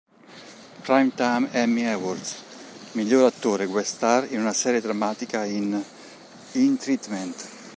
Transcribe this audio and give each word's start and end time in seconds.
Primetime 0.83 1.49
Emmy 1.51 1.85
Awards: 1.95 2.31
miglior 2.93 3.27
attore 3.27 3.67
guest 3.67 3.97
star 3.97 4.25
in 4.31 4.39
una 4.41 4.51
serie 4.51 4.81
drammatica 4.81 5.45
in 5.45 5.79
"In 6.53 6.77
Treatment" 6.79 7.35